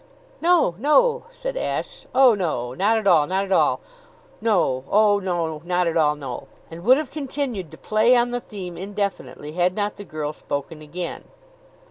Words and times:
"No, 0.41 0.73
no!" 0.79 1.25
said 1.29 1.55
Ashe. 1.55 2.07
"Oh, 2.15 2.33
no; 2.33 2.73
not 2.73 2.97
at 2.97 3.05
all 3.05 3.27
not 3.27 3.45
at 3.45 3.51
all! 3.51 3.81
No. 4.41 4.83
Oh, 4.89 5.19
no 5.19 5.61
not 5.63 5.85
at 5.85 5.95
all 5.95 6.15
no!" 6.15 6.47
And 6.71 6.83
would 6.83 6.97
have 6.97 7.11
continued 7.11 7.69
to 7.69 7.77
play 7.77 8.15
on 8.15 8.31
the 8.31 8.39
theme 8.39 8.79
indefinitely 8.79 9.51
had 9.51 9.75
not 9.75 9.97
the 9.97 10.03
girl 10.03 10.33
spoken 10.33 10.81
again. 10.81 11.25